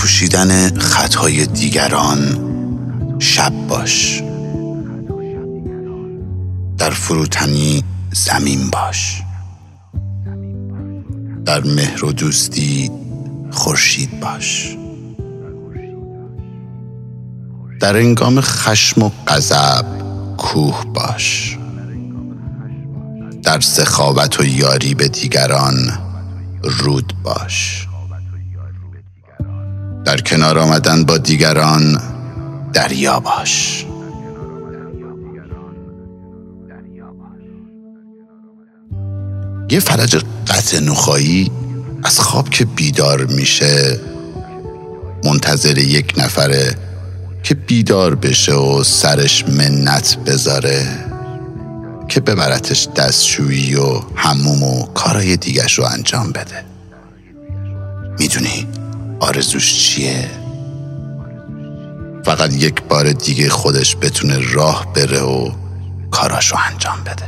پوشیدن 0.00 0.78
خطهای 0.78 1.46
دیگران 1.46 2.38
شب 3.18 3.52
باش. 3.68 4.22
در 6.78 6.90
فروتنی 6.90 7.84
زمین 8.12 8.70
باش. 8.70 9.22
در 11.44 11.60
مهر 11.64 12.04
و 12.04 12.12
دوستی 12.12 12.90
خورشید 13.50 14.20
باش. 14.20 14.76
در 17.80 17.96
انگام 17.96 18.40
خشم 18.40 19.02
و 19.02 19.10
غضب 19.28 19.84
کوه 20.36 20.84
باش. 20.94 21.58
در 23.42 23.60
سخاوت 23.60 24.40
و 24.40 24.44
یاری 24.44 24.94
به 24.94 25.08
دیگران 25.08 25.98
رود 26.62 27.12
باش. 27.22 27.89
در 30.04 30.20
کنار 30.20 30.58
آمدن 30.58 31.04
با 31.04 31.18
دیگران 31.18 32.00
دریا 32.72 33.20
باش. 33.20 33.86
یه 39.70 39.80
فرج 39.80 40.16
قطع 40.48 40.80
نخایی 40.80 41.50
از 42.04 42.20
خواب 42.20 42.50
که 42.50 42.64
بیدار 42.64 43.24
میشه 43.24 44.00
منتظر 45.24 45.78
یک 45.78 46.14
نفره 46.16 46.76
که 47.42 47.54
بیدار 47.54 48.14
بشه 48.14 48.54
و 48.54 48.84
سرش 48.84 49.44
منت 49.48 50.16
بذاره 50.26 51.06
که 52.08 52.20
ببرتش 52.20 52.88
دستشویی 52.96 53.74
و 53.74 54.00
هموم 54.16 54.62
و 54.62 54.86
کارای 54.86 55.36
دیگش 55.36 55.78
رو 55.78 55.84
انجام 55.84 56.32
بده. 56.32 56.64
می‌دونی؟ 58.18 58.66
آرزوش 59.30 59.74
چیه؟ 59.74 60.30
فقط 62.24 62.54
یک 62.54 62.82
بار 62.82 63.12
دیگه 63.12 63.48
خودش 63.48 63.96
بتونه 63.96 64.38
راه 64.52 64.92
بره 64.94 65.20
و 65.20 65.50
کاراشو 66.10 66.56
انجام 66.70 67.04
بده. 67.04 67.24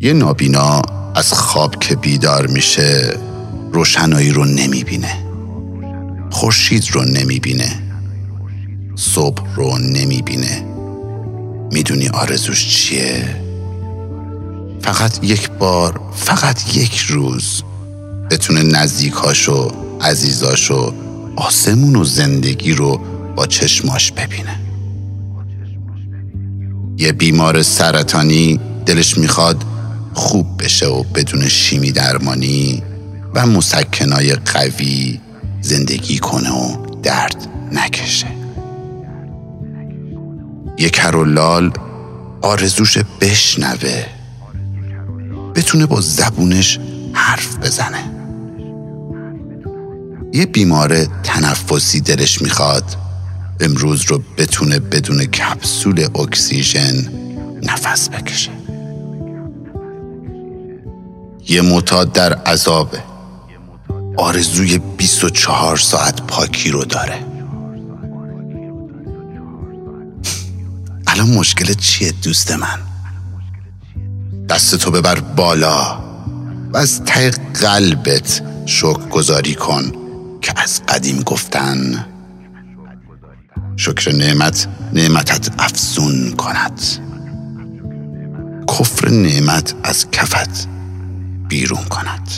یه 0.00 0.12
نابینا 0.12 0.82
از 1.14 1.32
خواب 1.32 1.78
که 1.78 1.96
بیدار 1.96 2.46
میشه 2.46 3.16
روشنایی 3.72 4.30
رو 4.30 4.44
نمی‌بینه. 4.44 5.26
خورشید 6.30 6.90
رو 6.92 7.04
نمی‌بینه. 7.04 7.82
صبح 8.96 9.54
رو 9.54 9.78
نمی‌بینه. 9.78 10.66
می‌دونی 11.72 12.08
آرزوش 12.08 12.68
چیه؟ 12.68 13.42
فقط 14.82 15.24
یک 15.24 15.50
بار 15.50 16.00
فقط 16.14 16.76
یک 16.76 16.96
روز. 16.96 17.62
بتونه 18.30 18.62
نزدیکاشو 18.62 19.72
عزیزاشو 20.00 20.94
آسمون 21.36 21.96
و 21.96 22.04
زندگی 22.04 22.72
رو 22.72 23.00
با 23.36 23.46
چشماش 23.46 24.12
ببینه. 24.12 24.60
یه 26.98 27.12
بیمار 27.12 27.62
سرطانی 27.62 28.60
دلش 28.86 29.18
می‌خواد 29.18 29.64
خوب 30.14 30.62
بشه 30.62 30.86
و 30.86 31.02
بدون 31.02 31.48
شیمی 31.48 31.92
درمانی 31.92 32.82
و 33.34 33.46
مسکنای 33.46 34.32
قوی 34.32 35.20
زندگی 35.60 36.18
کنه 36.18 36.50
و 36.50 36.86
درد 37.02 37.48
نکشه. 37.72 38.26
یه 40.78 40.90
کرولال 40.90 41.72
آرزوش 42.42 42.98
بشنوه. 43.20 44.04
بتونه 45.54 45.86
با 45.86 46.00
زبونش 46.00 46.78
حرف 47.12 47.56
بزنه. 47.56 48.15
یه 50.36 50.46
بیمار 50.46 51.04
تنفسی 51.04 52.00
دلش 52.00 52.42
می‌خواد 52.42 52.96
امروز 53.60 54.02
رو 54.02 54.22
بتونه 54.38 54.78
بدون 54.78 55.24
کپسول 55.24 56.08
اکسیژن 56.14 57.08
نفس 57.62 58.08
بکشه. 58.08 58.50
یه 61.48 61.62
معتاد 61.62 62.12
در 62.12 62.32
عذابه. 62.32 63.02
آرزوی 64.16 64.78
24 64.78 65.76
ساعت 65.76 66.22
پاکی 66.22 66.70
رو 66.70 66.84
داره. 66.84 67.18
الان 71.06 71.30
مشکل 71.30 71.74
چیه 71.74 72.12
دوست 72.12 72.52
من؟ 72.52 72.78
دستتو 74.48 74.90
ببر 74.90 75.20
بالا 75.20 75.98
و 76.72 76.76
از 76.76 77.04
ته 77.04 77.30
قلبت 77.30 78.42
شکر 78.66 79.08
گذاری 79.08 79.54
کن. 79.54 80.05
که 80.46 80.52
از 80.56 80.82
قدیم 80.88 81.22
گفتن. 81.22 82.06
شکر 83.76 84.12
نعمت 84.12 84.68
نعمتت 84.92 85.50
افزون 85.58 86.32
کند. 86.32 86.80
کفر 88.68 89.08
نعمت 89.08 89.74
از 89.84 90.10
کفت 90.10 90.68
بیرون 91.48 91.84
کند. 91.84 92.30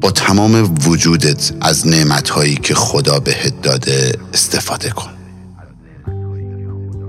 با 0.00 0.10
تمام 0.10 0.74
وجودت 0.86 1.52
از 1.60 1.86
نعمتهایی 1.86 2.54
که 2.54 2.74
خدا 2.74 3.20
بهت 3.20 3.62
داده 3.62 4.18
استفاده 4.34 4.90
کن. 4.90 5.10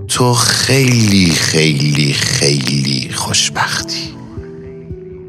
تو 0.07 0.33
خیلی 0.33 1.31
خیلی 1.31 2.13
خیلی 2.13 3.11
خوشبختی. 3.13 4.20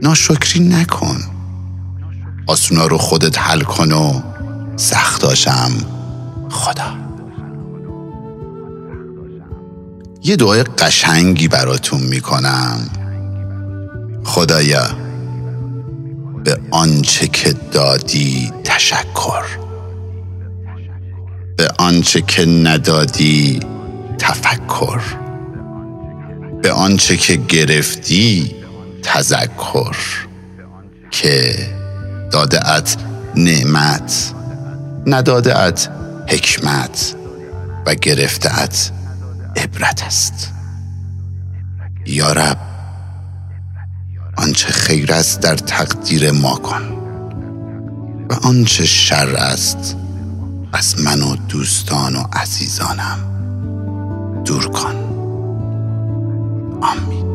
ناشکری 0.02 0.60
نکن. 0.60 1.16
آسونا 2.46 2.86
رو 2.86 2.98
خودت 2.98 3.38
حل 3.38 3.60
کن 3.60 3.92
و 3.92 4.22
سختاشم 4.76 5.70
خدا. 6.50 6.94
یه 10.22 10.36
دعای 10.36 10.62
قشنگی 10.62 11.48
براتون 11.48 12.00
می‌کنم. 12.00 12.80
خدایا 14.24 14.86
به 16.44 16.60
آنچه 16.70 17.28
که 17.28 17.52
دادی 17.52 18.52
تشکر. 18.64 19.44
به 21.56 21.68
آنچه 21.78 22.22
که 22.22 22.46
ندادی 22.46 23.60
تفکر. 24.18 25.00
به 26.62 26.72
آنچه 26.72 27.16
که 27.16 27.36
گرفتی 27.36 28.61
تذکر 29.02 29.96
که 31.10 31.56
داده 32.30 32.70
ات 32.70 32.96
نعمت 33.36 34.34
نداده 35.06 35.58
ات 35.58 35.90
حکمت 36.28 37.14
و 37.86 37.94
گرفته 37.94 38.60
ات 38.62 38.90
عبرت 39.56 40.02
است. 40.02 40.52
یارب 42.06 42.58
آنچه 44.36 44.68
خیر 44.68 45.12
است 45.12 45.40
در 45.40 45.56
تقدیر 45.56 46.30
ما 46.30 46.56
کن 46.56 46.82
و 48.30 48.34
آنچه 48.42 48.84
شر 48.84 49.36
است 49.36 49.96
از 50.72 51.00
من 51.00 51.22
و 51.22 51.36
دوستان 51.36 52.16
و 52.16 52.24
عزیزانم 52.32 53.18
دور 54.44 54.68
کن. 54.68 54.94
آمین. 56.82 57.31